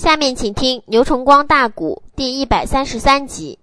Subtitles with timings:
[0.00, 3.58] 下面请听牛崇光大鼓第一百三十三集。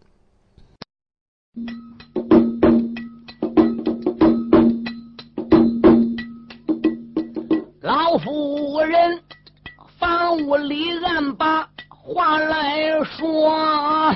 [7.82, 9.20] 老夫人，
[9.98, 14.16] 房屋里暗把话来说。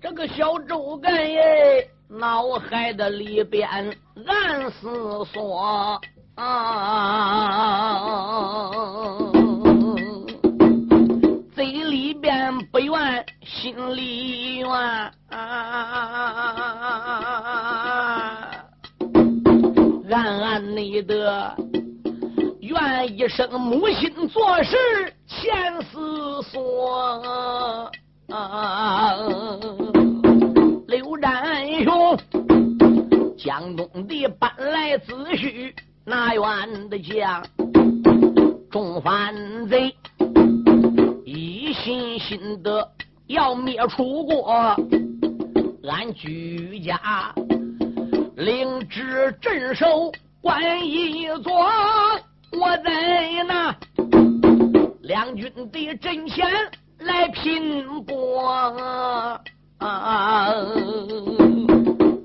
[0.00, 1.42] 这个小周干爷，
[2.06, 6.00] 脑海的里边暗思索。
[6.36, 8.00] 啊，
[11.54, 14.68] 嘴里边不愿，心里愿。
[14.68, 15.40] 啊，
[20.10, 21.56] 暗暗内的
[22.60, 24.76] 愿一声母亲做事
[25.26, 27.92] 千思索。
[28.30, 29.14] 啊，
[30.88, 32.18] 刘占雄，
[33.36, 35.72] 江东的搬来子婿。
[36.06, 37.42] 那员的将，
[38.70, 39.34] 众反
[39.68, 39.94] 贼
[41.24, 42.86] 一心心的
[43.26, 44.76] 要灭楚国，
[45.88, 47.34] 俺居家
[48.36, 50.12] 领旨镇守
[50.42, 51.52] 关一座，
[52.52, 53.74] 我在那
[55.00, 56.46] 两军的阵前
[56.98, 59.40] 来拼搏，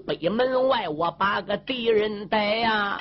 [0.05, 2.99] 北门外我把个敌人逮呀。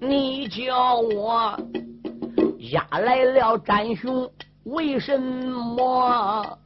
[0.00, 1.54] 你叫我
[2.72, 4.30] 押来了战雄，
[4.64, 6.58] 为什么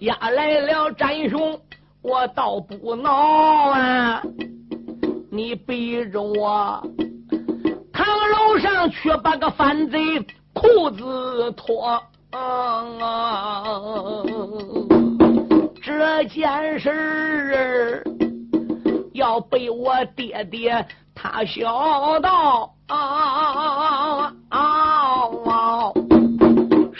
[0.00, 1.58] 押来了战雄？
[2.02, 4.22] 我倒不恼啊！
[5.30, 6.86] 你逼着我
[7.90, 9.98] 堂楼上去把个反贼
[10.52, 12.02] 裤子脱，
[15.82, 18.04] 这件事儿
[19.14, 20.86] 要被我爹爹。
[21.26, 23.40] 他笑道：“啊啊
[24.50, 25.92] 啊啊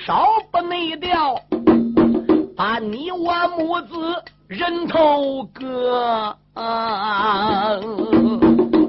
[0.06, 1.38] 少不内调，
[2.56, 6.34] 把你我母子人头割。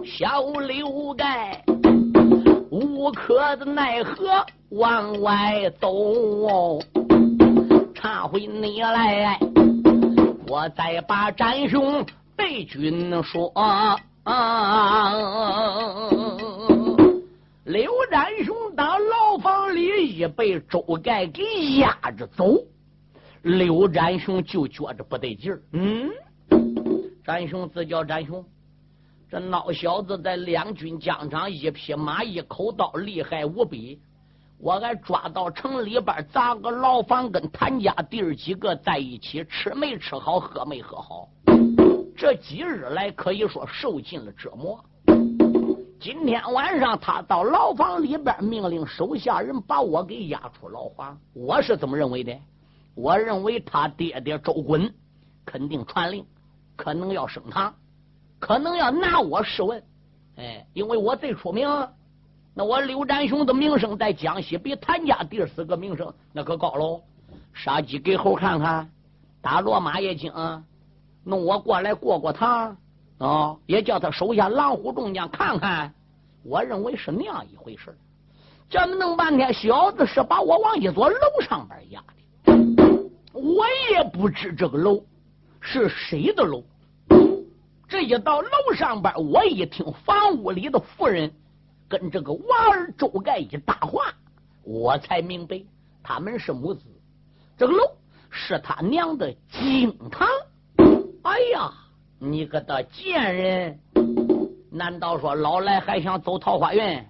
[0.06, 1.62] 小刘盖
[2.72, 6.79] 无可的奈何，往外走。
[7.94, 9.38] 查回你来，
[10.47, 12.06] 我再把展兄
[12.38, 13.52] 对君说。”
[14.25, 15.97] 啊！
[17.63, 21.44] 刘占雄到牢房里一被周盖给
[21.78, 22.64] 压着走，
[23.41, 25.62] 刘占雄就觉着不得劲儿。
[25.74, 26.12] 嗯，
[27.24, 28.46] 占雄自叫占雄，
[29.30, 34.00] 这孬小子在两军疆场一匹马一口刀厉害无比，
[34.59, 41.28] 我还抓到城里边砸个牢房，跟谭家弟儿几个在一起吃没吃好，喝没喝好。
[42.18, 44.84] 这几日来可以说受尽了折磨。
[46.00, 51.18] 今天晚上他到牢房里边，命令手下人把我给押出牢房。
[51.34, 52.34] 我是怎么认为的？
[52.96, 54.94] 我认为他爹爹周滚
[55.46, 56.26] 肯定传令，
[56.78, 57.76] 可能要升堂，
[58.40, 59.84] 可能要拿我试问。
[60.38, 61.68] 哎，因为我最出名，
[62.53, 67.02] 那我刘占雄的名声在江西比谭家第四个名声那可高喽。
[67.53, 68.90] 杀鸡给猴看看，
[69.42, 70.32] 打落马也精。
[71.25, 72.78] 弄我过来过过堂
[73.18, 75.91] 啊，也叫他手下狼虎众将看看。
[76.44, 77.97] 我认为是那样一回事
[78.69, 82.03] 这么弄半天，小子是把我往一座楼上边压
[82.46, 82.53] 的。
[83.34, 85.03] 我也不知这个楼
[85.59, 86.64] 是谁的楼。
[87.88, 91.31] 这一到楼上边，我一听房屋里的妇人
[91.88, 94.14] 跟这个娃儿周盖一搭话，
[94.64, 95.59] 我才明白
[96.03, 96.85] 他们是母子。
[97.58, 97.84] 这个楼
[98.30, 100.28] 是他娘的经堂。
[101.35, 101.69] 哎呀，
[102.18, 103.78] 你个的贱人！
[104.72, 107.03] 难道说老来还想走桃花运？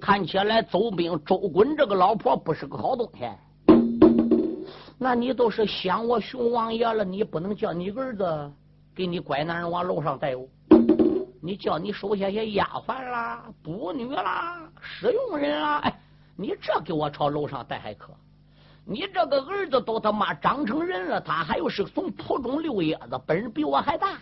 [0.00, 3.24] 看起来走兵周滚这个老婆不是个好东西。
[4.98, 8.52] 那你都是想我熊王爷了，你不能叫你儿子
[8.96, 10.44] 给你拐男人往楼上带哦。
[11.40, 16.00] 你叫你手下些丫鬟啦、步女啦、使用人啦，哎，
[16.36, 18.12] 你这给我朝楼上带还可？
[18.90, 24.16] 你这个儿子都他妈长成人了，他还有是从铺中溜叶子，本事比我还大。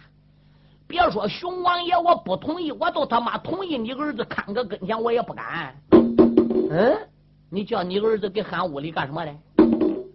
[0.89, 5.73] 别说熊王爷，我不同意，我都他妈同意你儿子看个跟前，我也不敢。
[5.93, 6.99] 嗯，
[7.49, 9.39] 你叫你儿子给喊屋里干什么嘞？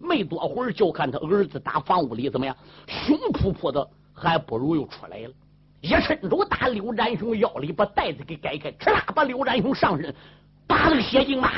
[0.02, 2.54] 没多会儿，就看他儿子打房屋里怎么样，
[2.88, 5.34] 凶扑扑的，还不如又出来了。
[5.80, 10.14] 一伸手打刘占雄腰里，把袋子给解开，哧啦，把刘占雄上身，
[10.68, 11.54] 打了个血精马，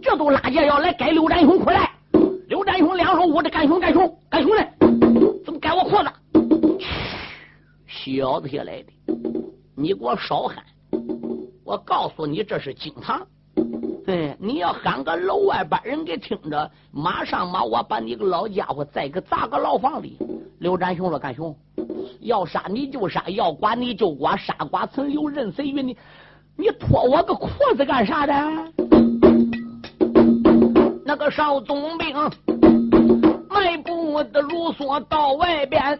[0.00, 1.90] 这都拉架要来改刘占雄回来。
[2.48, 4.66] 刘占雄两手捂着，干熊干熊干熊嘞！
[5.44, 6.10] 怎么改我裤子？
[7.86, 8.86] 小子下来的，
[9.76, 10.64] 你给我少喊！
[11.62, 13.20] 我告诉你，这是京堂，
[14.06, 20.16] 对，你要喊个楼外把人给听着，马上马我把你个老家伙再给砸个牢房里。
[20.58, 21.54] 刘占雄说：“干兄，
[22.20, 25.94] 要杀你就杀，要剐你就剐，杀剐存留，任谁与你？
[26.56, 28.72] 你脱我个裤子干啥的？”
[31.08, 32.14] 那个少总兵
[33.48, 35.98] 迈步的如梭到外边，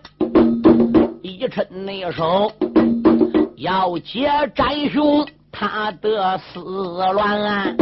[1.22, 2.52] 一抻那手
[3.56, 7.74] 要接斩雄他的死乱。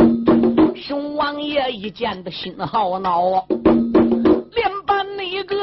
[0.77, 3.45] 熊王爷一见的心好恼，
[4.55, 5.57] 连把那个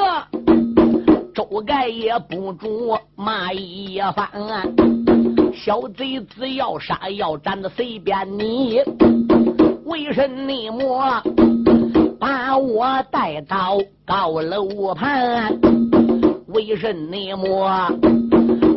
[1.33, 4.29] 周盖也不住骂一番。
[5.53, 8.81] 小贼子要杀要斩的随便你，
[9.85, 11.23] 为什么
[12.23, 15.59] 把我带到高楼盘？
[16.47, 17.17] 为什么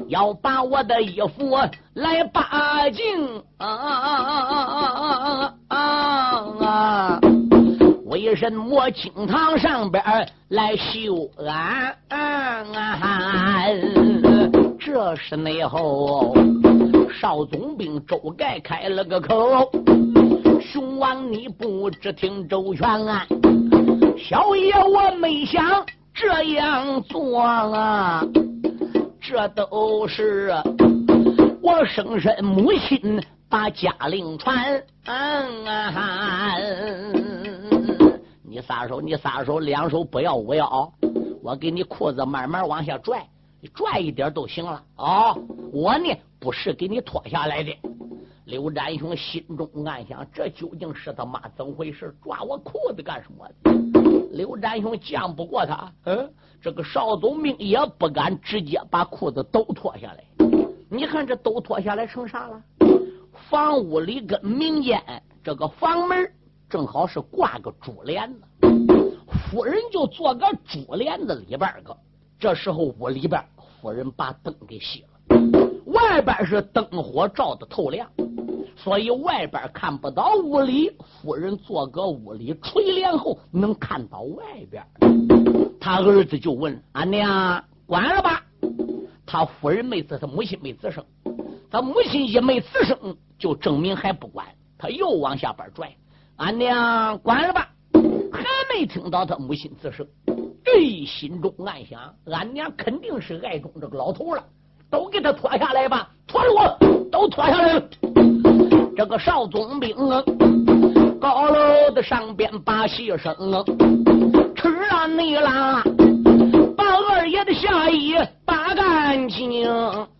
[0.08, 1.56] 要把我的衣服
[1.94, 3.04] 来扒净？
[3.58, 5.78] 啊啊啊啊啊
[6.58, 7.20] 啊！
[8.06, 10.02] 为什么厅堂上边
[10.48, 11.94] 来修安？
[14.80, 16.34] 这是内后
[17.20, 19.70] 少总兵周盖开了个口，
[20.66, 23.26] 熊王你不知听周全啊！
[24.18, 28.24] 小爷我没想这样做啊，
[29.20, 30.52] 这都是
[31.62, 33.22] 我生身母亲。
[33.48, 36.56] 把家令传，嗯啊
[38.42, 40.92] 你撒手，你撒手，两手不要我要，
[41.44, 43.24] 我给你裤子慢慢往下拽，
[43.72, 45.32] 拽一点都行了啊！
[45.72, 47.70] 我呢不是给你脱下来的。
[48.46, 52.14] 刘占雄心中暗想：这究竟是他妈怎么回事？
[52.22, 53.44] 抓我裤子干什么？
[54.30, 56.32] 刘占雄犟不过他，嗯，
[56.62, 60.24] 这个少总兵也不敢直接把裤子都脱下来。
[60.88, 62.62] 你看这都脱下来成啥了？
[63.50, 65.02] 房屋里跟民间
[65.42, 66.32] 这个房门
[66.70, 68.40] 正好是挂个珠帘子，
[69.50, 71.96] 夫人就坐个珠帘子里边个。
[72.38, 73.44] 这时候屋里边，
[73.82, 75.15] 夫人把灯给熄了，
[76.16, 78.08] 外边是灯火照的透亮，
[78.74, 80.90] 所以外边看不到屋里。
[81.20, 84.82] 夫人坐个屋里垂帘后能看到外边。
[85.78, 88.42] 他儿子就问俺娘关了吧？
[89.26, 91.04] 他夫人没吱，他母亲没吱声。
[91.70, 94.46] 他母亲一没吱声，就证明还不管。
[94.78, 95.94] 他又往下边拽，
[96.36, 97.68] 俺娘关了吧，
[98.32, 98.42] 还
[98.72, 100.06] 没听到他母亲吱声。
[100.64, 104.42] 哎，心中暗想，俺娘肯定是爱中这个老头了，
[104.90, 106.78] 都给他脱下来吧，脱了我，
[107.10, 107.82] 都脱下来了。
[108.96, 110.22] 这个少总兵啊，
[111.20, 113.62] 高楼的上边把戏声啊，
[114.54, 115.82] 吃了你啦。
[116.78, 119.68] 二爷的下衣扒干净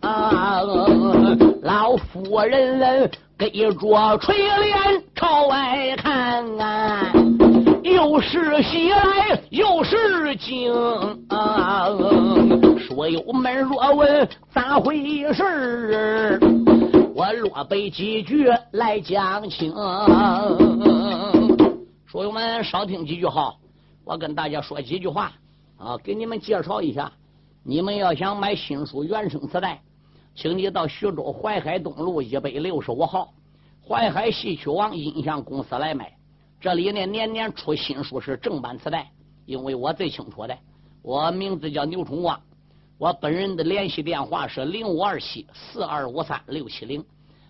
[0.01, 0.61] 啊！
[1.63, 6.45] 老夫人跟着垂帘朝外看，
[8.06, 10.73] 又是喜来又是惊
[11.29, 11.88] 啊！
[12.79, 14.97] 说友们若问咋回
[15.35, 16.38] 事
[17.12, 19.73] 我落背几句来讲清。
[22.06, 23.53] 说友们少听几句哈，
[24.05, 25.32] 我跟大家说几句话。
[25.76, 27.11] 啊，给你们介绍一下，
[27.64, 29.81] 你们要想买新书原声磁带，
[30.37, 33.31] 请你到徐州淮海东路一百六十五号
[33.85, 36.16] 淮海戏曲王音像公司来买。
[36.58, 39.10] 这里呢年年出新书是正版磁带，
[39.44, 40.56] 因为我最清楚的，
[41.03, 42.41] 我名字叫牛春旺，
[42.98, 47.05] 我本人的联系电话是零五二七四二五三六七零，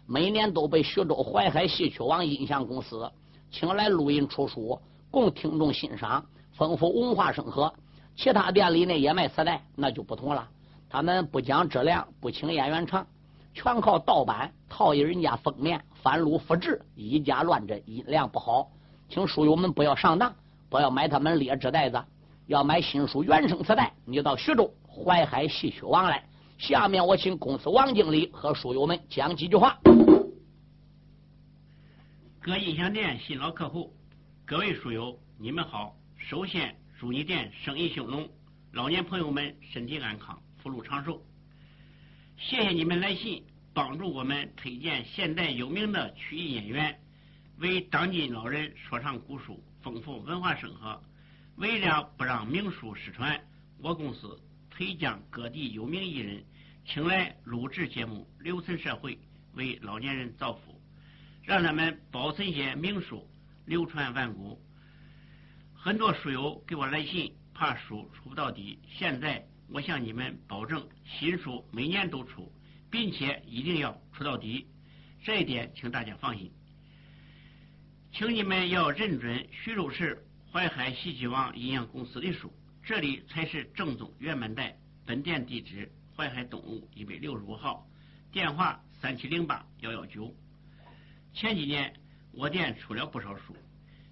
[0.07, 3.11] 每年都被徐州淮海戏曲王音像公司
[3.51, 4.79] 请来录音出书，
[5.11, 7.73] 供听众欣赏，丰富文化生活。
[8.17, 10.49] 其他店里呢也卖磁带，那就不同了。
[10.91, 13.07] 他们不讲质量，不请演员唱，
[13.55, 18.69] 全靠盗版套印人家封面，翻录复制，以假乱真，音量不好。
[19.09, 20.35] 请书友们不要上当，
[20.69, 22.03] 不要买他们劣质袋子。
[22.47, 26.23] 要买新书原声磁带，你就到徐州淮海戏曲王来。
[26.59, 29.79] 下面我请公司王经理和书友们讲几句话。
[32.41, 33.93] 各音响店新老客户，
[34.45, 35.95] 各位书友，你们好。
[36.17, 36.75] 首先。
[36.99, 38.27] 祝你店生意兴隆，
[38.73, 41.21] 老年朋友们身体安康，福禄长寿。
[42.39, 43.45] 谢谢你们来信，
[43.75, 46.99] 帮助我们推荐现代有名的曲艺演员，
[47.59, 51.03] 为当今老人说唱古书，丰富文化生活。
[51.57, 53.41] 为了不让名书失传，
[53.79, 56.45] 我公司推将各地有名艺人
[56.85, 59.19] 请来录制节目，留存社会，
[59.55, 60.79] 为老年人造福，
[61.43, 63.27] 让他们保存些名书，
[63.65, 64.61] 流传万古。
[65.73, 68.79] 很多书友给我来信，怕书出不到底。
[68.87, 72.53] 现在我向你们保证，新书每年都出，
[72.91, 74.67] 并且一定要出到底。
[75.25, 76.53] 这一点，请大家放心。
[78.19, 82.51] 请你们要认准徐州市淮海西岐王营养公司的书，
[82.83, 84.75] 这里才是正宗原版带。
[85.05, 87.87] 本店地址：淮海东路一百六十五号，
[88.33, 90.35] 电话三七零八幺幺九。
[91.35, 91.93] 前几年
[92.33, 93.55] 我店出了不少书，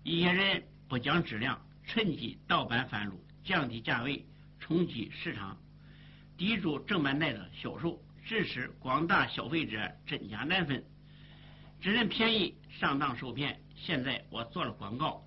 [0.03, 4.23] 一些人不讲质量，趁机盗版贩入，降低价位，
[4.61, 5.59] 冲击市场，
[6.37, 10.85] 抵住正版带的销售，致使广大消费者真假难分，
[11.81, 13.59] 只认便宜上当受骗。
[13.87, 15.23] 现在我做了广告，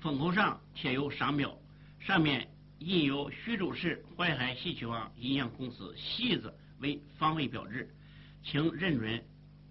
[0.00, 1.56] 封口上贴有商标，
[2.00, 2.48] 上面。
[2.80, 7.94] 印有徐州市淮海戏曲王营养公司“戏”字为防伪标志，
[8.42, 9.22] 请认准，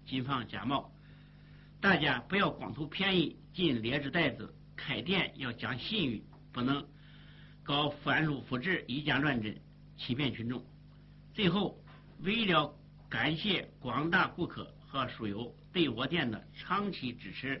[0.06, 0.92] 谨防假冒。
[1.80, 6.86] 大家不要光图便宜进劣质袋子，开店要讲信誉，不能
[7.64, 9.60] 搞翻书复制、以假乱真，
[9.98, 10.64] 欺骗群众。
[11.34, 11.76] 最后，
[12.20, 12.72] 为了
[13.08, 17.60] 感谢广大顾客和书友对我店的长期支持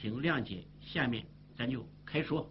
[0.00, 1.24] 请谅解下面
[1.56, 2.48] 咱就开说。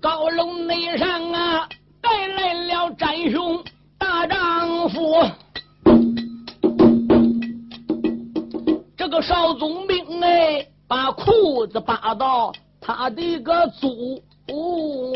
[0.00, 1.68] 高楼内上啊
[2.00, 3.62] 带来了展雄
[3.98, 4.98] 大丈夫。
[8.96, 12.50] 这个少总兵哎把裤子扒到
[12.80, 15.15] 他的个祖屋。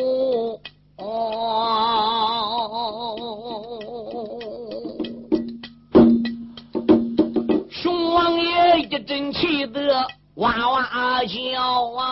[10.40, 11.61] 哇哇叫
[11.99, 12.02] 啊，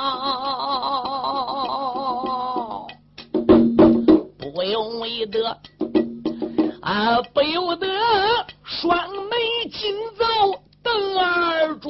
[4.38, 5.58] 不由得
[6.82, 7.87] 啊，不由得
[8.62, 10.25] 双眉紧皱。
[10.80, 11.88] 瞪二柱，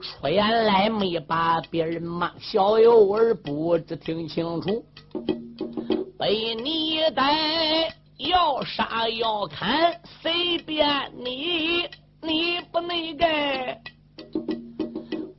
[0.00, 4.84] 出言来没把别人骂，小幼儿不知听清楚。
[6.18, 11.84] 被你逮，要杀要砍，随便你，
[12.20, 13.80] 你不能该。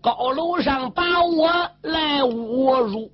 [0.01, 3.11] 高楼上把我来侮辱。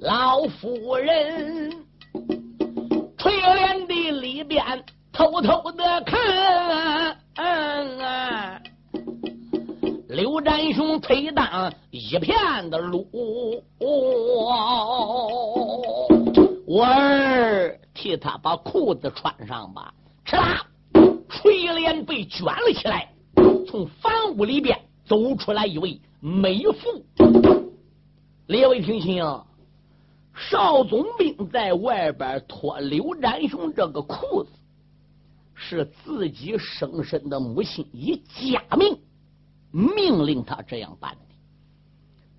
[0.00, 1.72] 老夫人
[3.18, 4.64] 垂帘的里边
[5.12, 7.16] 偷偷的看，
[10.18, 13.06] 刘占雄推当一片的路，
[16.66, 19.94] 我儿替他把裤子穿上吧。
[20.24, 20.66] 吃啦，
[21.28, 23.12] 垂帘被卷了起来，
[23.68, 27.04] 从房屋里边走出来一位美妇，
[28.48, 29.24] 列位听清。
[30.34, 34.50] 邵总兵在外边脱刘占雄这个裤子，
[35.54, 38.98] 是自己生身的母亲以家命
[39.70, 41.34] 命令他这样办的。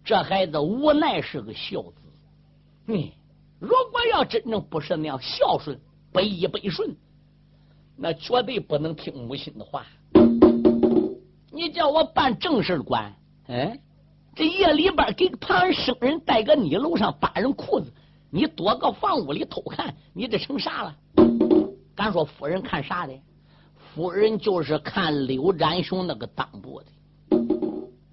[0.03, 1.93] 这孩子无奈是个孝子，
[2.87, 3.09] 嗯，
[3.59, 5.79] 如果要真正不是那样孝顺、
[6.11, 6.95] 百依百顺，
[7.95, 9.85] 那绝对不能听母亲的话。
[11.51, 13.13] 你叫我办正事管，
[13.47, 13.79] 哎。
[14.35, 17.91] 这夜里边给旁人生人带个你楼上扒人裤子，
[18.29, 20.95] 你躲个房屋里偷看，你这成啥了？
[21.93, 23.13] 敢说夫人看啥的？
[23.75, 26.85] 夫人就是看刘占雄那个裆部的。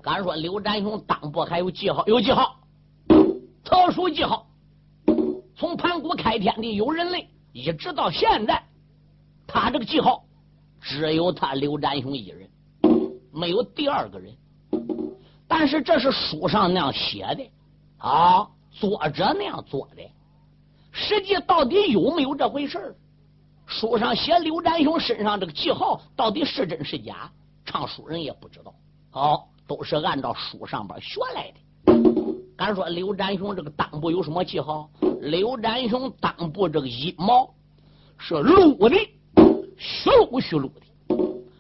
[0.06, 2.06] 敢说刘占雄裆部还有记号？
[2.06, 2.60] 有记号，
[3.64, 4.46] 特殊记号。
[5.56, 8.62] 从盘古开天地有人类，一直到现在，
[9.48, 10.22] 他这个记号
[10.80, 12.48] 只有他刘占雄一人，
[13.32, 14.32] 没有第二个人。
[15.48, 17.50] 但是这是书上那样写的
[17.98, 20.08] 啊，作者那样做的，
[20.92, 22.94] 实际到底有没有这回事
[23.66, 27.28] 书上写刘占雄身上这个记号到底是真是假？
[27.64, 28.72] 唱书人也不知道。
[29.10, 31.58] 好，都是按照书上边学来的。
[32.56, 34.90] 敢说刘占雄这个裆部有什么记号？
[35.20, 37.54] 刘占雄裆部这个阴毛
[38.18, 38.96] 是撸的，
[39.76, 41.14] 虚撸虚撸的。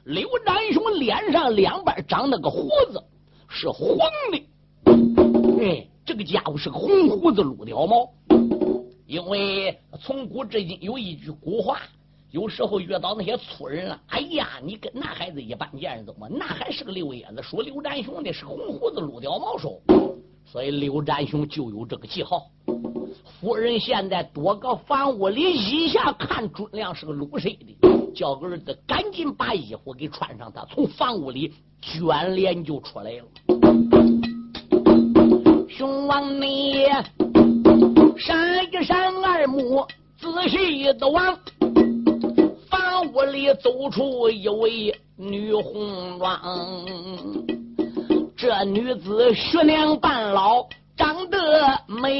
[0.04, 3.02] 刘占雄脸上两边长那个胡子。
[3.48, 3.96] 是黄
[4.32, 8.12] 的，哎，这个家伙是个红胡子撸貂毛。
[9.06, 11.78] 因为从古至今有一句古话，
[12.36, 17.42] 有时候遇到那些粗人了，哎呀，你跟那孩子一般见识，怎么那还是个六爷子？
[17.42, 19.80] 说刘占雄的是红胡子撸屌毛手，
[20.44, 22.42] 所以刘占雄就有这个记号。
[23.40, 33.24] 夫人现在躲个房屋里，一下看准了是个鲁谁的，叫儿子赶紧把衣服给穿上，他从房屋里卷帘就出来了。
[35.70, 36.84] 熊王你
[38.18, 39.86] 闪一闪二目，
[40.18, 41.34] 仔细的往
[43.16, 46.38] 屋里走出一位女红妆，
[48.36, 50.66] 这女子徐娘半老。
[50.98, 51.38] 长得
[51.86, 52.10] 美，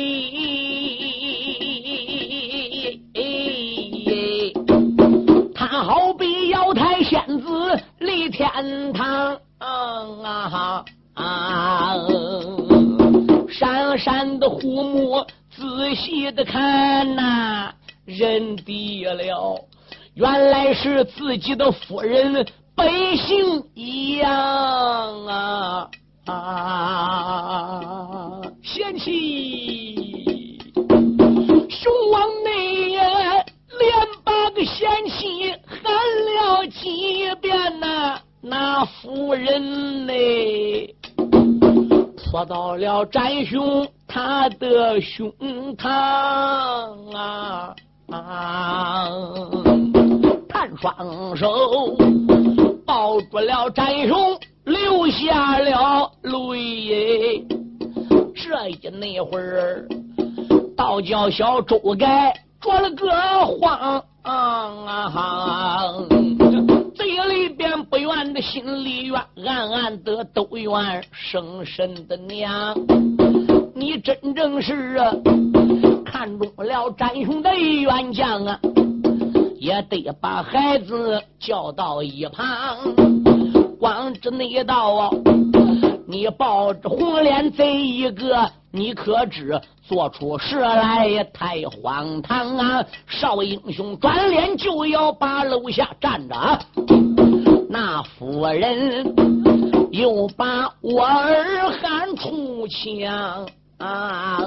[5.55, 7.47] 她好比瑶台仙子
[7.99, 10.85] 离天堂啊！
[13.49, 17.73] 闪闪的虎目，仔细的看呐，
[18.05, 19.59] 认得了，
[20.16, 25.90] 原来是自己的夫人，百姓一样啊！
[26.25, 27.61] 啊！
[28.62, 30.58] 贤妻，
[31.68, 40.96] 熊王内连把个贤妻喊了几遍呐，那夫人嘞，
[42.16, 45.30] 戳到了展雄他的胸
[45.76, 47.76] 膛啊！
[50.49, 51.96] 探双手
[52.85, 54.38] 抱住了战雄。
[54.66, 57.46] 流下了泪，
[58.35, 59.87] 这一那会儿，
[60.76, 63.08] 倒叫小周盖着了个
[63.46, 64.04] 慌，
[66.96, 72.75] 嘴里边不愿的，心里怨，暗暗的都怨生身的娘。
[73.73, 75.12] 你真正是啊
[76.26, 78.59] 看中了战雄的冤将啊，
[79.61, 82.76] 也得把孩子叫到一旁。
[83.78, 85.11] 光知那道啊，
[86.04, 92.85] 你抱着红脸贼一个，你可知做出事来太荒唐啊！
[93.06, 96.35] 少英雄转脸就要把楼下站着，
[97.70, 99.14] 那夫人
[99.92, 103.46] 又把我儿喊出墙
[103.79, 104.40] 啊，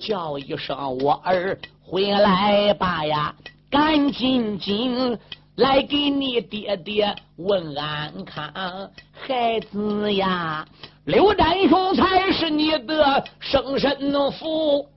[0.00, 3.32] 叫一声我儿回来吧呀，
[3.70, 5.16] 赶紧紧。
[5.56, 8.50] 来给你爹爹问安康，
[9.12, 10.64] 孩子呀，
[11.04, 13.94] 刘占雄才是你的生身
[14.32, 14.88] 父，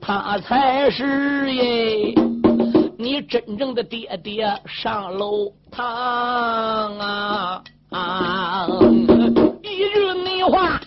[0.00, 2.14] 他才是耶，
[2.96, 7.62] 你真正的爹爹上楼堂啊！
[9.76, 10.80] 一句内话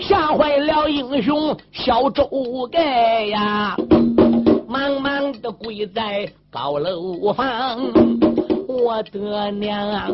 [0.00, 2.26] 吓坏了英雄小周
[2.72, 3.76] 盖呀！
[4.66, 7.78] 忙忙的跪在高楼房，
[8.66, 10.10] 我的娘！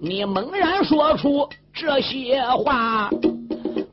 [0.00, 3.10] 你猛然说出这些话，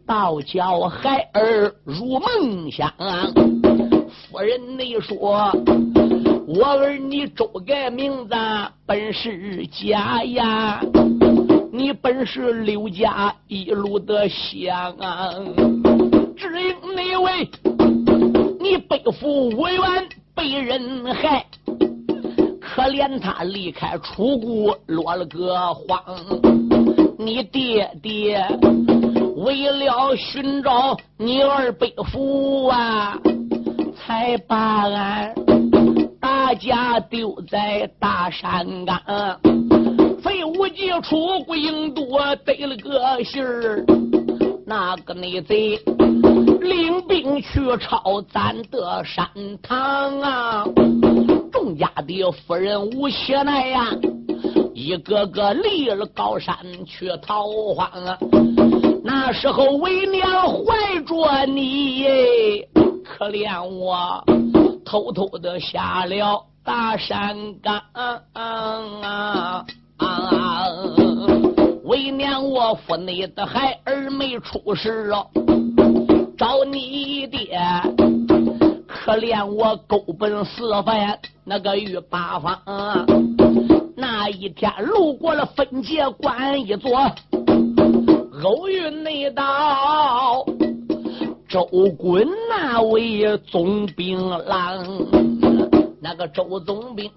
[0.06, 2.88] 倒叫孩儿入梦乡。
[4.30, 5.52] 夫人，你说
[6.46, 8.36] 我儿你周盖名字
[8.86, 10.80] 本是假呀？
[11.82, 14.96] 你本是刘家一路的香，
[16.38, 17.50] 只因那位。
[18.60, 21.44] 你背负无缘被人害，
[22.62, 26.00] 可怜他离开楚国落了个荒。
[27.18, 28.46] 你爹爹
[29.38, 33.18] 为了寻找你儿背负啊，
[33.98, 35.34] 才把俺
[36.20, 39.02] 大家丢在大山岗。
[40.24, 43.86] 费无忌出国应多得了个信儿，
[44.66, 45.80] 那个内贼。
[46.62, 49.28] 领兵去抄咱的山
[49.64, 50.64] 堂啊！
[51.52, 53.88] 众家的夫人无邪奈呀，
[54.74, 56.56] 一个个立了高山
[56.86, 58.18] 去逃荒啊！
[59.04, 62.06] 那时候为娘怀着你，
[63.04, 64.24] 可怜我
[64.86, 67.82] 偷偷的下了大山岗
[68.34, 69.66] 啊！
[71.84, 75.28] 为娘我府内的孩儿没出事哦。
[76.38, 77.60] 找你爹，
[78.88, 82.60] 可怜我勾奔四番那个御八方。
[83.96, 86.98] 那一天路过了分界关一座，
[88.44, 90.44] 偶遇那道
[91.48, 91.64] 周
[91.98, 94.84] 滚那位总兵郎。
[96.02, 97.12] 那个周总兵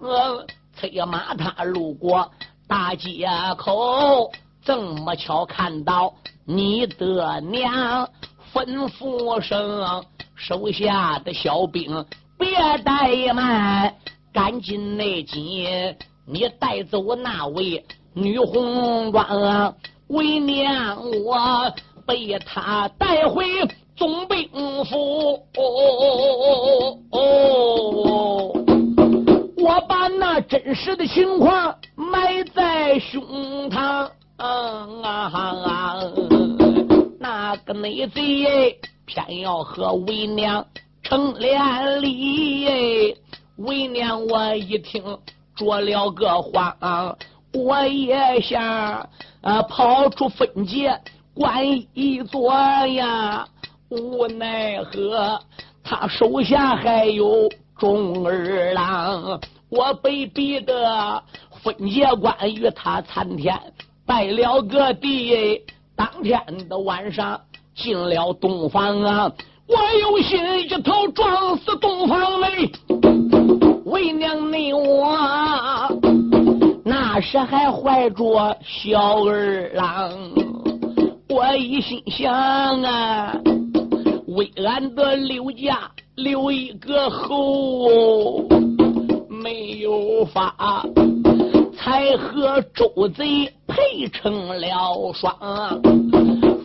[0.74, 2.30] 催马他路过
[2.74, 3.24] 大街
[3.56, 4.32] 口，
[4.64, 6.12] 这么巧看到
[6.44, 8.10] 你的娘。
[8.52, 12.04] 吩咐声，手下的小兵
[12.36, 12.48] 别
[12.84, 13.94] 怠慢，
[14.32, 15.64] 赶紧内紧，
[16.26, 19.72] 你带走那位女红妆
[20.08, 21.72] 为娘我
[22.04, 23.44] 被他带回
[23.96, 24.50] 总兵
[24.84, 25.40] 府。
[29.62, 31.74] 我把那真实的情况
[32.14, 34.08] 埋在胸膛。
[34.36, 35.02] 嗯
[37.18, 40.64] 那个内贼偏要和为娘
[41.02, 43.16] 成连理。
[43.56, 45.02] 为娘我一听
[45.56, 47.16] 着了个慌，
[47.52, 49.08] 我也想
[49.68, 51.00] 跑出分界
[51.34, 53.46] 关一座呀，
[53.88, 55.40] 无奈何
[55.82, 57.48] 他手下还有
[57.78, 59.40] 钟二郎。
[59.70, 61.22] 我被逼得
[61.64, 63.58] 分界关与他参天
[64.04, 65.62] 拜了个地，
[65.96, 67.40] 当天的晚上
[67.74, 69.32] 进了洞房啊，
[69.66, 72.70] 我有心一头撞死洞房内，
[73.86, 75.16] 为娘你我
[76.84, 80.12] 那时还怀着小儿郎，
[81.30, 82.30] 我一心想
[82.82, 83.34] 啊，
[84.36, 88.44] 为俺的刘家留一个后。
[89.42, 90.86] 没有法，
[91.84, 95.36] 才和周贼配成了双。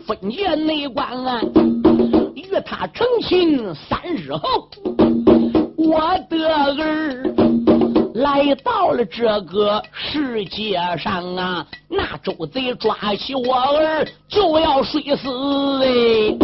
[0.06, 1.44] 分界内关案，
[2.34, 4.70] 与他成亲三日后，
[5.76, 7.34] 我的儿
[8.14, 11.66] 来到了这个世界上啊！
[11.86, 15.28] 那周贼抓起我儿就要睡死
[15.84, 16.34] 哎！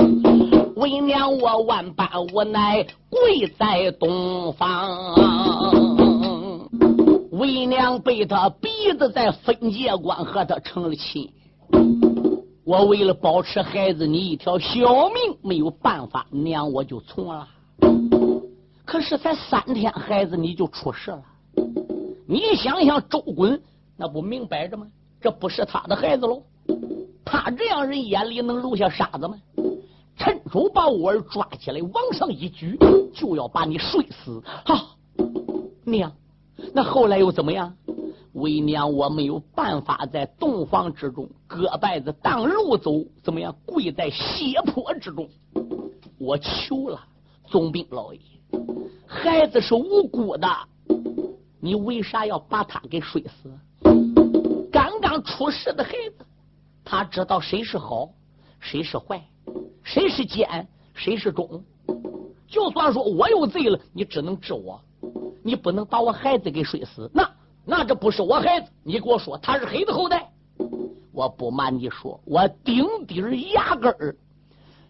[0.76, 5.85] 为娘我万般无奈，跪在东方。
[7.36, 11.30] 为娘被他逼得在分界关和他成了亲，
[12.64, 17.46] 我为了保持孩子你一条小命，没有办法，娘我就从了。
[18.86, 21.22] 可是才三天，孩子你就出事了。
[22.26, 23.60] 你想想，周滚
[23.98, 24.86] 那不明摆着吗？
[25.20, 26.42] 这不是他的孩子喽？
[27.22, 29.36] 他这样人眼里能留下傻子吗？
[30.16, 32.78] 趁手把我儿抓起来，往上一举，
[33.12, 34.42] 就要把你睡死。
[34.64, 34.86] 哈，
[35.84, 36.10] 娘。
[36.72, 37.74] 那后来又怎么样？
[38.32, 43.56] 为娘我没有办法在洞房之中割拜子当路走，怎么样？
[43.64, 45.26] 跪在血泊之中，
[46.18, 47.00] 我求了
[47.46, 48.20] 总兵老爷，
[49.06, 50.48] 孩子是无辜的，
[51.60, 53.50] 你为啥要把他给摔死？
[54.70, 56.26] 刚刚出世的孩子，
[56.84, 58.10] 他知道谁是好，
[58.60, 59.24] 谁是坏，
[59.82, 61.64] 谁是奸，谁是忠。
[62.46, 64.78] 就算说我有罪了，你只能治我。
[65.46, 67.30] 你不能把我孩子给睡死，那
[67.64, 68.68] 那这不是我孩子。
[68.82, 70.28] 你给我说他是黑的后代，
[71.12, 74.16] 我不瞒你说，我顶顶压根儿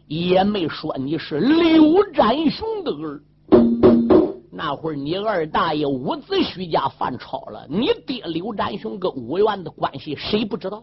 [0.07, 3.21] 也没说你是刘占雄的儿。
[4.51, 10.83] 那会儿你二大爷伍子胥家犯超了，你爹刘占雄跟武元的关系谁不知道？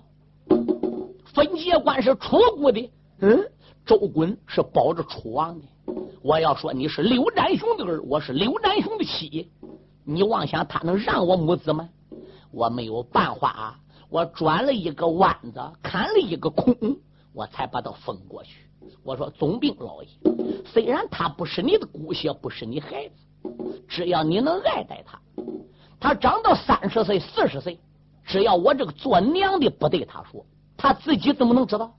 [1.34, 3.44] 分界关是楚国的，嗯，
[3.88, 5.66] 周滚是保着楚王的。
[6.22, 9.50] 我要说你是刘占雄的儿，我是刘占雄的妻。
[10.06, 11.90] 你妄想他能让我母子吗？
[12.52, 13.80] 我没有办法啊！
[14.10, 16.76] 我转了一个弯子，砍了一个空，
[17.34, 18.70] 我才把他封过去。
[19.04, 20.10] 我说总兵老爷，
[20.66, 23.16] 虽然他不是你的姑血，不是你孩子，
[23.88, 25.20] 只要你能爱戴他，
[26.00, 27.80] 他长到三十岁、四十岁，
[28.24, 30.46] 只要我这个做娘的不对他说，
[30.78, 31.96] 他自己怎么能知道？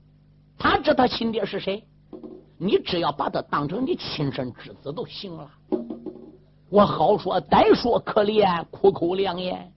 [0.57, 1.83] 他知道亲爹是谁？
[2.57, 5.51] 你只要把他当成你亲生之子就行了。
[6.69, 9.71] 我好说歹说可怜，苦口良言，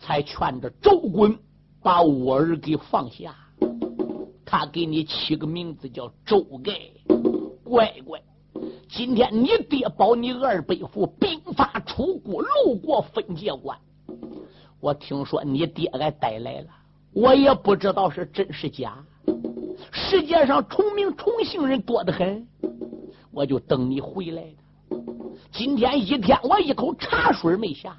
[0.00, 1.38] 才劝着周滚
[1.80, 3.34] 把我儿给放下。
[4.44, 6.72] 他给你起个名字叫周盖，
[7.62, 8.20] 乖乖。
[8.88, 13.78] 今天你爹保你二伯父兵发出国，路过分界关。
[14.80, 16.66] 我听说你爹挨带来了，
[17.14, 19.02] 我也不知道是真是假。
[19.92, 22.46] 世界上重名重姓人多得很，
[23.30, 24.42] 我就等你回来。
[25.52, 27.96] 今天一天我一口茶水没下，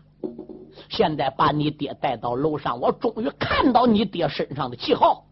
[0.89, 5.23] 现在把你爹带到楼上，我终于看到你爹身上的记号，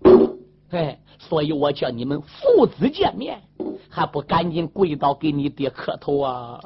[0.70, 3.42] 哎，所以我叫你们父子见面，
[3.90, 6.60] 还不赶紧跪倒给你爹磕头啊！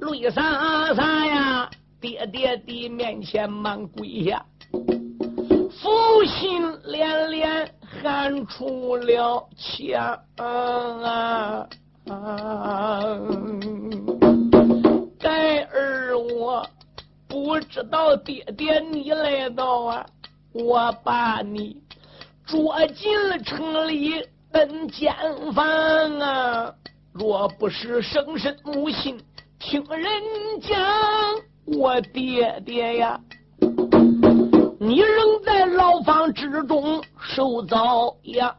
[0.00, 1.68] 泪洒洒呀，
[2.00, 4.01] 爹爹的面前忙跪
[27.72, 29.18] 是生身母亲
[29.58, 30.06] 听人
[30.60, 30.78] 讲，
[31.64, 33.18] 我爹爹呀！
[34.78, 38.54] 你仍在牢房之中受遭殃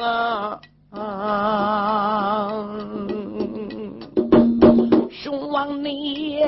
[0.00, 0.60] 啊！
[5.10, 6.40] 兄王你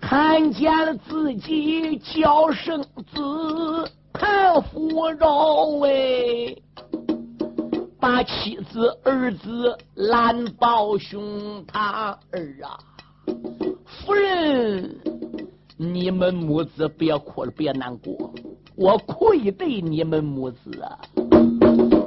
[0.00, 6.54] 看见了自己叫生子潘福饶哎，
[8.02, 12.76] 把妻子儿子拦抱胸他儿啊，
[13.86, 14.92] 夫人。
[15.76, 18.34] 你们母子别哭了，别难过，
[18.74, 20.98] 我愧对你们母子啊！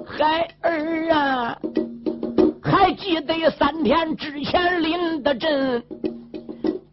[0.05, 1.57] 孩儿啊，
[2.61, 5.81] 还记得三天之前临的阵，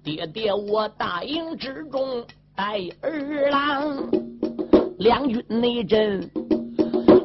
[0.05, 4.09] 爹爹我大营之中带儿郎
[4.99, 6.31] 两军内阵，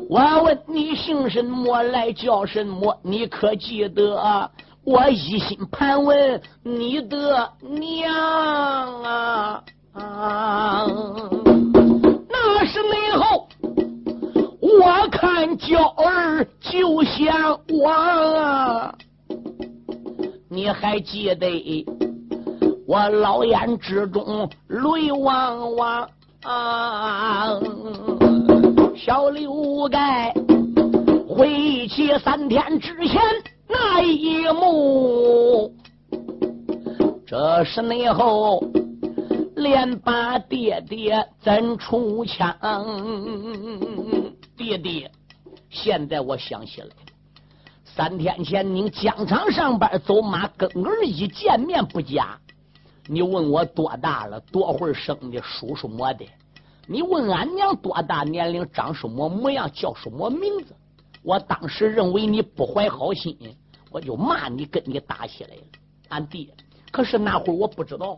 [0.10, 4.50] 我问你姓什么来叫什么，你可记得？
[4.86, 9.64] 我一心盘问你的娘啊！
[9.92, 10.88] 啊
[12.30, 13.50] 那是内后，
[14.62, 18.96] 我看娇儿就像我！
[20.50, 21.86] 你还记得
[22.88, 26.10] 我老眼之中泪汪汪
[26.44, 27.60] 啊！
[28.98, 30.34] 小刘盖
[31.30, 33.22] 回忆起三天之前。
[33.70, 35.72] 那一幕，
[37.28, 38.64] 这是内后
[39.56, 42.58] 连把爹爹怎出枪？
[44.58, 45.12] 爹爹，
[45.70, 46.94] 现在我想起来了，
[47.84, 52.40] 三天前您疆场上班走马，跟儿一见面不假。
[53.06, 54.40] 你问我多大了？
[54.52, 55.40] 多会生的？
[55.42, 56.26] 叔叔么的？
[56.90, 58.66] 你问俺娘多大年龄？
[58.72, 59.70] 长什么模样？
[59.72, 60.74] 叫什么名字？
[61.22, 63.38] 我当时认为你不怀好心，
[63.92, 65.62] 我就骂你，跟你打起来了。
[66.08, 66.48] 俺爹，
[66.90, 68.18] 可是那会我不知道。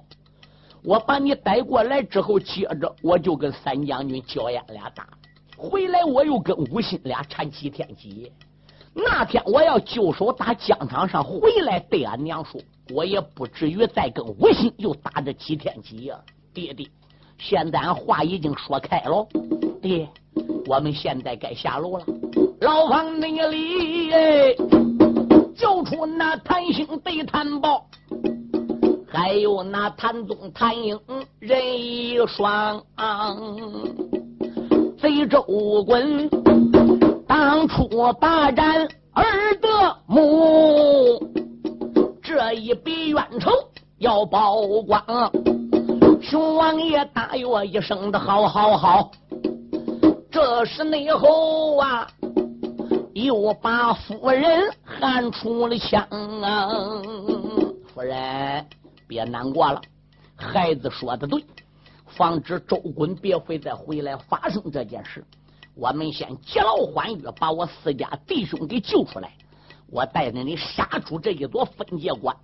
[0.83, 5.09] 我把你带过来之后，接着我就跟三将军焦烟俩打，
[5.57, 8.31] 回来我又跟吴昕俩缠几天几夜。
[8.93, 12.61] 那天我要就手打疆场上回来，对俺娘说，
[12.93, 16.15] 我也不至于再跟吴昕又打这几天几夜。
[16.53, 16.87] 爹爹，
[17.39, 19.25] 现在俺话已经说开了，
[19.81, 20.07] 爹，
[20.67, 22.05] 我们现在该下楼了。
[22.59, 24.11] 牢房内里，
[25.55, 27.85] 救出那谭兴被谭豹，
[29.07, 30.99] 还有那谭宗、谭英
[31.39, 32.83] 人一双。
[35.01, 35.41] 贼周
[35.87, 36.29] 滚
[37.25, 37.87] 当初
[38.19, 41.17] 霸占儿的墓，
[42.21, 43.49] 这一笔冤仇
[43.97, 45.01] 要报光。
[46.29, 49.09] 熊王爷大约一声的好好好，
[50.29, 52.07] 这是内后啊。
[53.15, 55.99] 又把夫人喊出了枪
[56.43, 56.69] 啊！
[57.87, 58.63] 夫人，
[59.07, 59.81] 别难过了，
[60.35, 61.43] 孩子说的对，
[62.05, 65.25] 防止周滚别会再回来发生这件事。
[65.73, 69.31] 我们先劫牢欢悦，把我四家弟兄给救出来。
[69.89, 72.35] 我带着你杀出这一座分界关，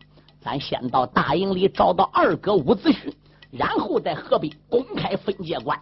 [0.42, 3.14] 咱先到大营里找到二哥伍子胥，
[3.58, 5.80] 然后在河北公开分界关。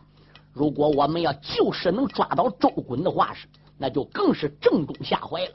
[0.54, 3.48] 如果我们要就是能抓到周衮的话是。
[3.76, 5.52] 那就更是正中下怀了。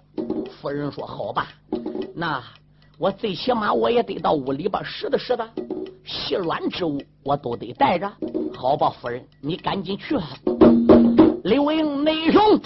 [0.61, 1.47] 夫人说：“好吧，
[2.15, 2.43] 那
[2.99, 5.49] 我最起码我也得到屋里边拾掇拾掇，
[6.05, 8.11] 细软之物我都得带着。
[8.55, 10.19] 好吧，夫人，你赶紧去。”
[11.45, 12.61] 刘英内兄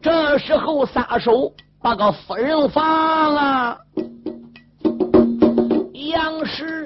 [0.00, 3.78] 这时候撒手把个夫人放了，
[5.92, 6.79] 杨氏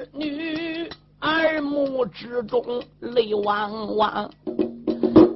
[1.25, 2.63] 耳目之中
[2.99, 4.29] 泪汪汪，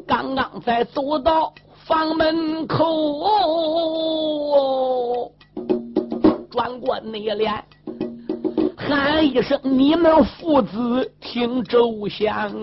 [0.08, 1.52] 刚刚才走到。
[1.86, 2.86] 房门口，
[6.52, 7.52] 转过内脸，
[8.78, 12.54] 喊一声：“你们父子听周详，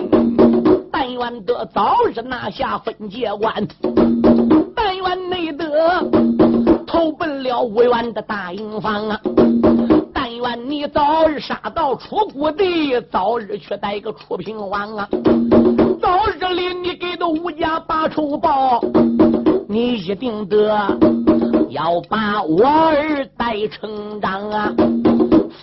[0.93, 3.67] 但愿得早日拿下分界关，
[4.77, 6.09] 但愿内得
[6.87, 9.21] 投奔了无缘的大营房啊！
[10.37, 15.09] 愿你早日杀到楚国地，早日去带个楚平王啊！
[16.01, 18.81] 早日里你给到吴家报仇报，
[19.69, 20.69] 你一定得
[21.71, 24.73] 要把我儿带成长啊！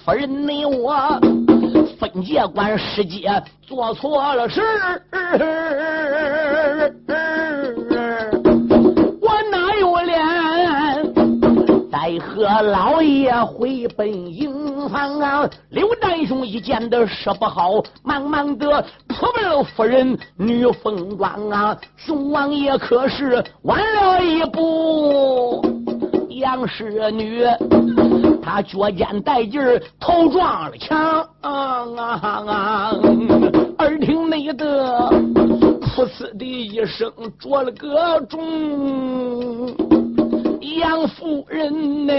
[0.06, 0.96] 夫人你我，
[2.00, 3.30] 分界关世界，
[3.62, 4.62] 做错了事，
[9.22, 10.20] 我哪有脸
[11.90, 14.63] 再和老爷回本营？
[14.90, 15.50] 房啊！
[15.70, 21.78] 刘占雄一见的事不好，忙忙的扑奔夫人女凤庄啊！
[21.98, 25.62] 熊王爷可是晚了一步，
[26.30, 27.44] 杨氏女
[28.42, 31.86] 她脚尖带劲儿，头撞了墙啊
[32.48, 32.92] 啊！
[33.80, 35.10] 耳听内得
[35.82, 39.76] 噗呲的一声，着了个钟。
[40.80, 42.14] 杨夫人呢，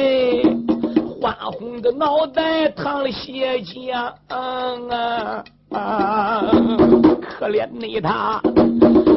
[1.25, 5.43] 花红的脑袋淌了血浆啊！
[7.23, 8.43] 可怜的他，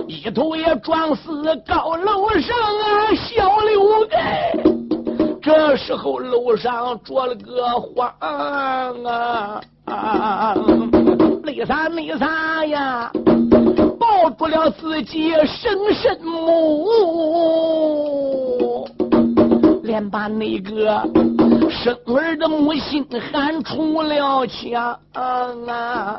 [0.07, 3.13] 一头也撞死高楼上啊！
[3.13, 4.53] 小刘盖，
[5.41, 8.09] 这时候楼上着了个慌
[9.85, 10.55] 啊！
[11.43, 13.11] 泪洒泪洒呀，
[13.99, 16.87] 抱住了自己生身母。
[19.83, 21.01] 连把那个
[21.69, 26.17] 生儿的母亲喊出了墙啊！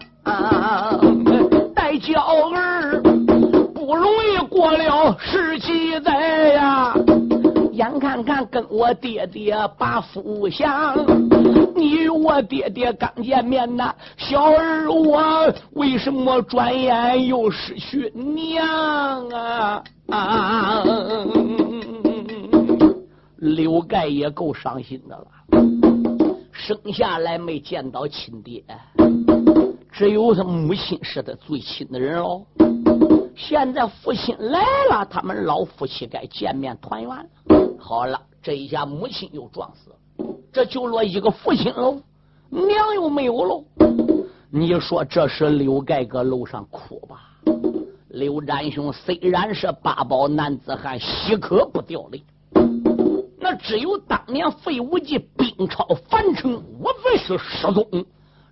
[1.75, 3.01] 带娇儿
[3.75, 6.95] 不容易过了十七载呀，
[7.73, 10.95] 眼看看跟我爹爹把福享，
[11.75, 19.83] 你与我爹爹刚见面呐，小儿我为什么转眼又失去娘啊？
[20.11, 20.85] 啊！
[23.37, 25.27] 刘盖也够伤心的了，
[26.69, 28.63] 生下来没见到亲爹，
[29.91, 32.45] 只有他母亲是他最亲的人喽。
[33.35, 37.25] 现在父亲来了，他们老夫妻该见面团圆了。
[37.79, 39.97] 好了，这一下母亲又撞死了，
[40.53, 42.03] 这就落一个父亲喽，
[42.51, 43.65] 娘又没有喽。
[44.51, 47.23] 你说这是刘盖搁楼上哭吧？
[48.11, 52.23] 刘占雄虽然是八宝男子汉，稀可不掉泪。
[53.57, 57.87] 只有当年费无忌兵超樊城，无非是失踪。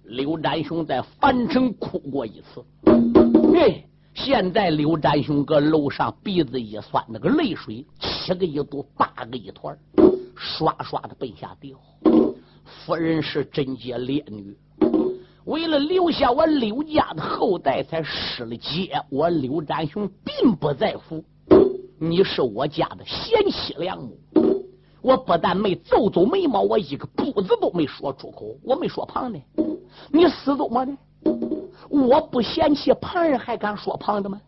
[0.04, 2.64] 刘占雄在樊城哭过一次。
[3.56, 9.76] 哎，现在刘占雄搁楼上鼻子一酸，那个泪水七个一堵，八个一团，
[10.36, 11.76] 刷刷的奔下掉。
[12.64, 14.56] 夫人是贞洁烈女，
[15.44, 18.92] 为了留下我刘家的后代，才失了节。
[19.10, 21.24] 我刘占雄并不在乎，
[21.98, 24.16] 你是我家的贤妻良母。
[25.06, 29.38] 我不但没皱皱眉毛，我一个不字都没说出口，我没说胖的。
[30.10, 30.92] 你死怎么的？
[31.88, 34.40] 我不嫌弃旁人，还敢说胖的吗？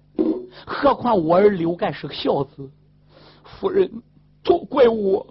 [0.67, 2.69] 何况我儿刘盖是个孝子，
[3.45, 3.89] 夫人
[4.43, 5.25] 都怪我，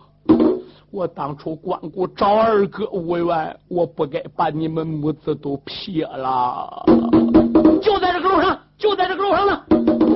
[0.92, 6.86] 我当初光顾找二哥无缘，我不该把你们母子都撇了。
[7.82, 10.07] 就在这个路上，就在这个路上呢。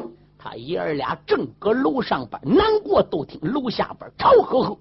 [0.43, 4.77] 他爷儿俩正搁楼上边难过，都听楼下边吵呵呵。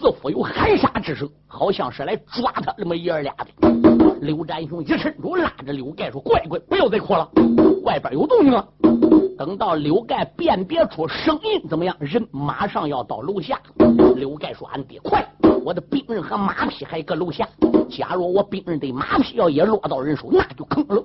[0.00, 3.46] 似乎有喊杀之声，好像是来抓他那么爷儿俩的。
[4.22, 7.28] 刘占雄一伸手拉着刘盖说：“乖乖，不要再哭了，
[7.84, 8.66] 外边有动静了。”
[9.38, 11.94] 等到刘盖辨别出声音，怎么样？
[12.00, 13.60] 人马上要到楼下。
[14.16, 15.24] 刘盖说：“俺爹快，
[15.64, 17.46] 我的兵刃和马匹还搁楼下。
[17.88, 21.04] 假如我兵刃的马匹要也落到人手，那就坑了。”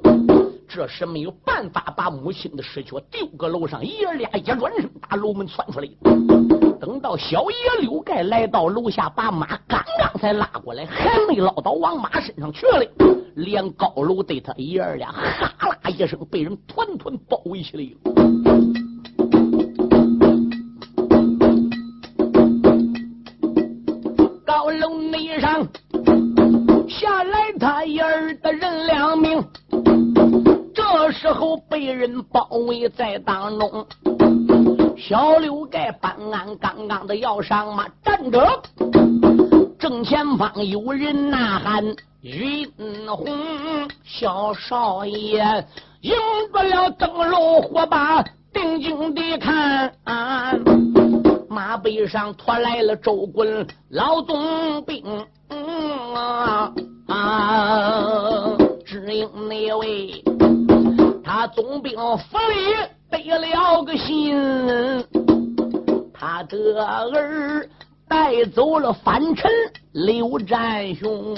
[0.68, 5.88] 这时没有办法把母亲的尸躯丢搁楼上，爷俩一转身把楼门窜出来。
[6.80, 12.86] 等到小爷刘盖来到楼下，把马刚刚才拉过来，还没捞到王马身上去了，
[13.36, 18.53] 连高楼对他爷俩哈啦一声，被人团团包围起来了。
[31.84, 33.86] 被人包围在当中。
[34.98, 38.62] 小刘盖办案，刚刚的要上马，站着。
[39.78, 41.84] 正前方有人呐喊
[42.24, 42.72] ：“云
[43.10, 43.28] 红
[44.06, 45.44] 小少爷，
[46.00, 46.16] 迎
[46.54, 48.24] 着了灯笼火把，
[48.54, 49.94] 定睛地看。
[51.50, 55.04] 马背上驮来了周棍老总兵
[56.16, 56.72] 啊
[57.08, 58.58] 啊！
[58.86, 60.24] 只因那位
[61.34, 62.76] 他总兵府里。”
[63.10, 64.36] 得了个信，
[66.14, 67.68] 他的儿
[68.08, 69.50] 带走了反臣
[69.94, 71.36] 刘占雄，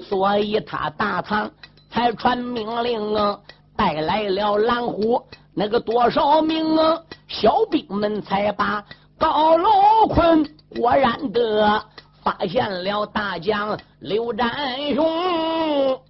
[0.00, 1.50] 所以他大唐
[1.90, 3.38] 才传命令啊，
[3.76, 5.22] 带来了蓝虎
[5.54, 8.84] 那个多少名啊小兵们，才把
[9.18, 9.70] 高楼
[10.08, 10.46] 困。
[10.76, 11.82] 果然的
[12.22, 14.50] 发现了大将刘占
[14.94, 16.02] 雄。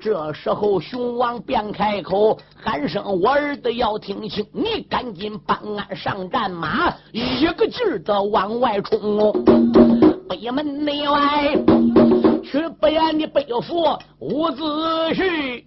[0.00, 9.30] 这时候，熊王便开口喊声：“我儿子要听清，你赶紧办案上战马，一个劲儿的往外冲！
[10.26, 11.54] 北门内外
[12.42, 13.84] 去不言的背负
[14.20, 14.62] 伍子
[15.12, 15.62] 胥，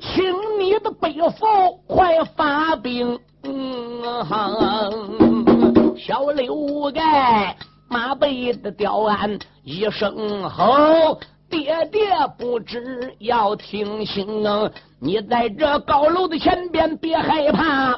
[0.00, 0.24] 请
[0.58, 1.46] 你的背负
[1.86, 3.18] 快发兵！
[3.42, 4.14] 嗯
[5.98, 7.54] 小刘盖。”
[7.94, 11.16] 马背的吊鞍一声吼，
[11.48, 12.00] 爹爹
[12.36, 14.26] 不知要听清，
[14.98, 17.94] 你在这高楼的前边别害怕，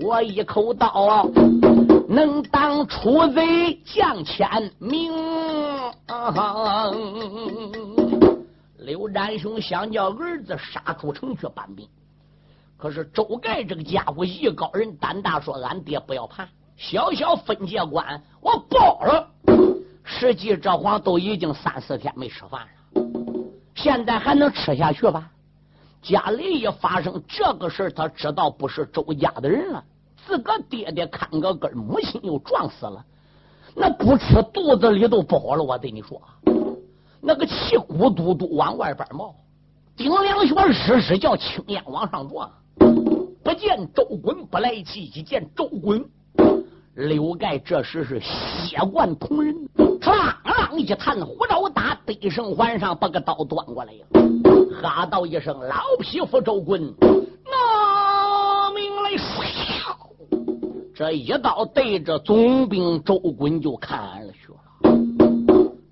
[0.00, 1.26] 我一口刀
[2.10, 5.10] 能当出贼将千名。
[8.80, 11.88] 刘占雄想叫儿子杀出城去搬兵，
[12.76, 16.46] 可是周盖这个家伙艺高人胆大，说俺爹不要怕。
[16.80, 19.28] 小小分界关，我包了。
[20.02, 23.02] 实际这黄都已经三四天没吃饭了，
[23.74, 25.30] 现在还能吃下去吧？
[26.00, 29.84] 家里一发生这个事他知道不是周家的人了。
[30.26, 33.04] 自个爹爹看个根，母亲又撞死了，
[33.74, 35.62] 那不吃肚子里都饱了。
[35.62, 36.18] 我对你说，
[37.20, 39.34] 那个气咕嘟嘟往外边冒，
[39.98, 42.50] 顶两穴日日叫青烟往上撞。
[43.44, 46.02] 不见周滚不来气，一见周滚。
[46.94, 49.54] 刘盖这时是血贯瞳仁，
[50.00, 54.04] 唰啷一弹，胡刀打，得胜环上，把个刀端过来呀！
[54.82, 59.10] 哈道一声：“老匹夫周棍，拿命来！”
[60.92, 64.58] 这一刀对着总兵周棍就砍了去了。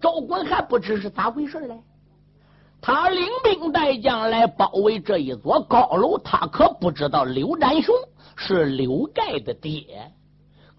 [0.01, 1.81] 周棍还不知是咋回事嘞，
[2.81, 7.95] 他领兵带将来包围这一座高楼，他可不知道刘占雄
[8.37, 10.13] 是刘盖的爹。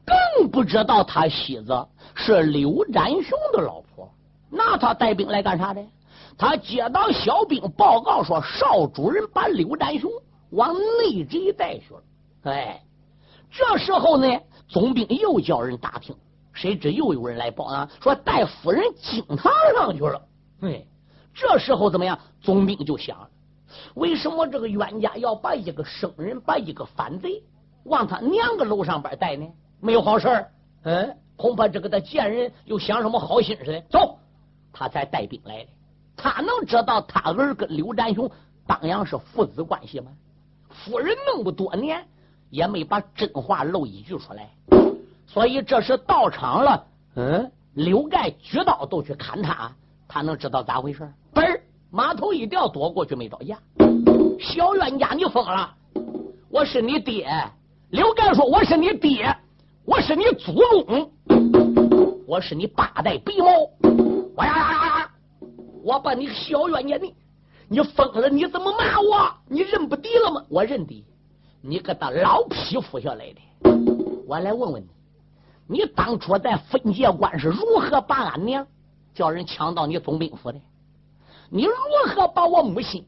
[0.09, 4.09] 更不知道他妻子是刘占雄的老婆，
[4.49, 5.85] 那他带兵来干啥的？
[6.37, 10.09] 他接到小兵报告说，少主人把刘占雄
[10.51, 12.01] 往内宅带去了。
[12.43, 12.81] 哎，
[13.51, 16.15] 这时候呢，总兵又叫人打听，
[16.53, 20.21] 谁知又有人来报啊，说带夫人惊堂上去了。
[20.61, 20.83] 哎，
[21.33, 22.17] 这时候怎么样？
[22.41, 23.27] 总兵就想，
[23.95, 27.43] 为什么这个冤家要把一个生人，把一个反贼
[27.83, 29.45] 往他娘个楼上边带呢？
[29.79, 30.51] 没有好事儿，
[30.83, 33.81] 嗯，恐怕这个他贱人又想什么好心似的。
[33.89, 34.17] 走，
[34.73, 35.69] 他才带兵来的。
[36.17, 38.29] 他能知道他儿跟刘占雄
[38.67, 40.11] 当阳是父子关系吗？
[40.69, 42.05] 夫人那么多年
[42.49, 44.49] 也没把真话露一句出来，
[45.25, 46.85] 所以这是到场了。
[47.15, 49.71] 嗯，刘盖举刀都去砍他，
[50.07, 51.09] 他能知道咋回事？
[51.33, 53.57] 嘣儿，马头一掉，躲过去没着架。
[54.39, 55.73] 小冤家，你疯了！
[56.49, 57.29] 我是你爹。
[57.89, 59.35] 刘盖说：“我是你爹。”
[59.89, 61.11] 我是你祖宗，
[62.27, 63.47] 我是你八代鼻毛，
[64.35, 65.11] 我呀呀呀呀！
[65.83, 67.15] 我把你小冤家你，
[67.67, 68.29] 你疯了？
[68.29, 69.33] 你怎么骂我？
[69.47, 70.45] 你认不得了吗？
[70.47, 71.03] 我认得，
[71.61, 73.41] 你个大老匹夫下来的。
[74.27, 74.83] 我来问问
[75.67, 78.67] 你，你当初在分界关是如何把俺娘
[79.15, 80.61] 叫人抢到你总兵府的？
[81.49, 81.73] 你如
[82.13, 83.03] 何把我母亲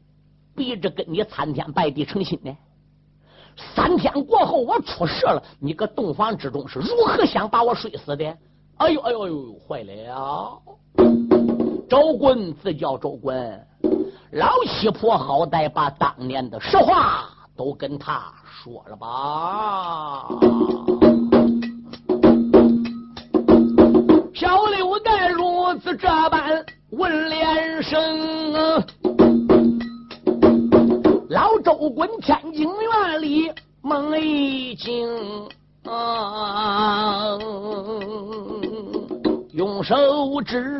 [0.56, 2.56] 逼着跟你参天拜地成亲的？
[3.74, 5.42] 三天过后，我出事了。
[5.60, 8.24] 你搁洞房之中是如何想把我睡死的？
[8.78, 10.58] 哎呦哎呦哎呦，坏了！
[11.88, 13.66] 周棍自叫周棍，
[14.32, 20.26] 老七婆好歹把当年的实话都跟他说了吧。
[24.34, 29.51] 小刘盖如此这般问连声。
[31.32, 35.08] 老周滚天津院里梦一惊，
[39.54, 40.78] 用手指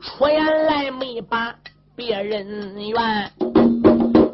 [0.00, 1.54] 出言来没把
[1.94, 3.30] 别人怨，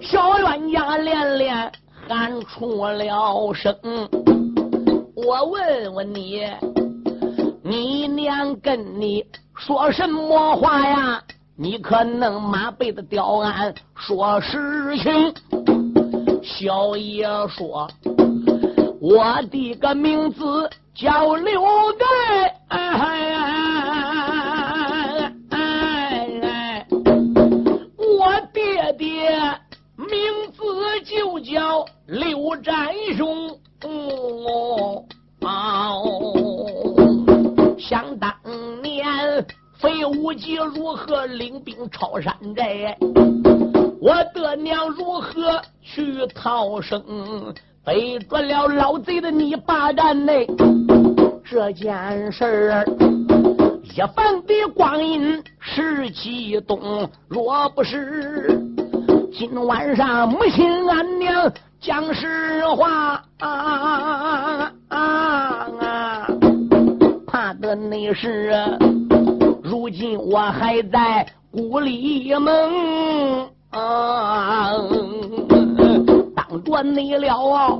[0.01, 1.73] 小冤家连连
[2.09, 3.75] 喊出了声。
[5.17, 6.45] 我问问你，
[7.65, 9.25] 你娘跟你
[9.57, 11.21] 说什么话呀？
[11.55, 15.35] 你可能马背的吊鞍说实情，
[16.43, 17.89] 小爷说，
[19.01, 21.63] 我的个名字叫刘
[21.99, 22.57] 盖，
[27.99, 29.39] 我爹爹
[29.97, 30.11] 名
[30.53, 30.63] 字
[31.05, 32.89] 就叫刘占
[40.33, 42.97] 无忌如何领兵抄山寨？
[44.01, 47.03] 我的娘如何去逃生？
[47.85, 50.49] 背着了老贼的泥巴战内，
[51.45, 52.87] 这件事儿
[53.83, 58.59] 一番的光阴是激动，若不是
[59.35, 66.27] 今晚上母亲俺娘讲实话啊啊啊，
[67.27, 68.79] 怕的那是啊
[69.93, 74.73] 今我还在鼓里蒙啊，
[76.35, 77.79] 当着你了，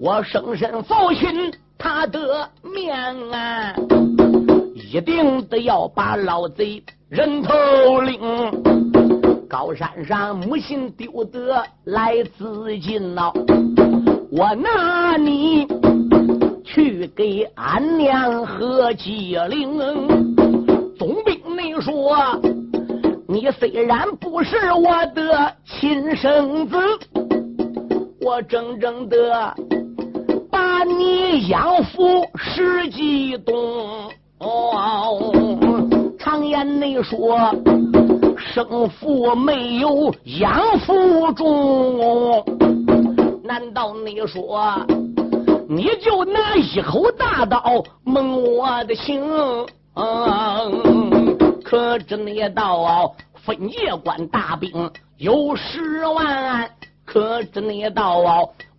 [0.00, 2.96] 我生身奉训他的面
[3.32, 3.74] 啊。
[4.74, 8.20] 一定得要把老贼人头领，
[9.48, 13.32] 高山上母亲丢得来自尽呐！
[14.30, 15.66] 我拿你
[16.64, 20.25] 去给俺娘贺吉灵。
[20.98, 22.16] 总兵，你说
[23.28, 26.76] 你虽然不是我的亲生子，
[28.22, 29.54] 我整整的
[30.50, 34.10] 把你养父十几冬。
[34.38, 35.32] 哦，
[36.18, 37.38] 常言你说，
[38.38, 42.42] 生父没有养父重。
[43.42, 44.74] 难道你说，
[45.68, 47.60] 你就拿一口大刀
[48.04, 49.22] 蒙我的情？
[49.96, 56.70] 嗯可知那道分界关大兵有十万，
[57.06, 58.18] 可知那道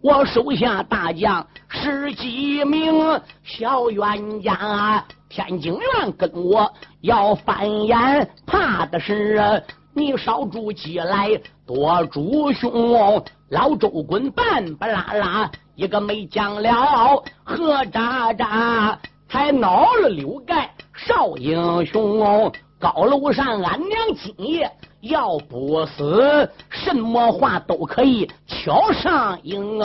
[0.01, 5.03] 我手下大将十几名小冤家。
[5.27, 9.61] 天津院跟我要翻眼，怕的是
[9.93, 11.29] 你少住起来
[11.65, 13.25] 多猪熊。
[13.49, 22.51] 老周滚半不拉拉，一个没讲了，何渣渣才恼了刘盖少英雄。
[22.79, 24.71] 高楼上俺娘今夜
[25.01, 29.79] 要不死，什么话都可以敲上应。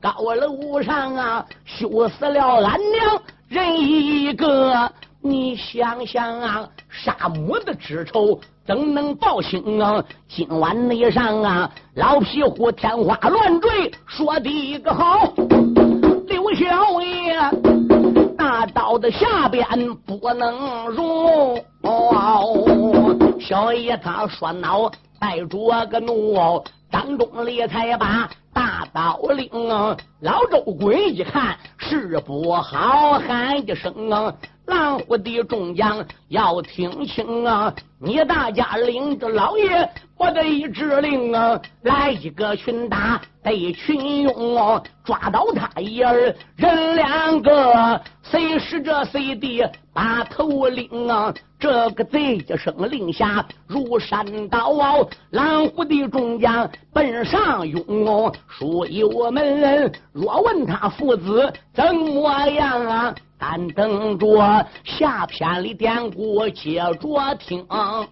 [0.00, 3.22] 高楼上啊，羞死了俺娘。
[3.48, 4.90] 人一个，
[5.20, 10.04] 你想想啊，杀母的之仇怎能报清啊？
[10.28, 15.32] 今晚内上啊，老皮虎天花乱坠，说的一个好，
[16.28, 17.36] 刘小爷
[18.66, 19.64] 刀的下边
[20.04, 21.62] 不能容。
[23.40, 24.90] 小爷他说恼，
[25.20, 28.28] 带着个怒，当中里才把。
[28.52, 29.50] 大刀领，
[30.20, 34.32] 老周鬼一看事不好，喊一声啊
[34.64, 37.74] ：“狼虎的众将要听清啊！
[38.00, 39.86] 你大家领着老爷，
[40.16, 48.00] 我的一指令啊，来一个群打得群勇，啊抓到他一人，人两个，
[48.30, 51.32] 谁使着谁的把头领啊！
[51.58, 54.72] 这个贼一声令下，如山倒，
[55.30, 58.32] 狼虎的众将奔上涌。
[58.48, 63.14] 书友们若问他父子怎么样啊？
[63.38, 67.64] 但等着下篇的典故接着听。
[67.68, 68.06] 啊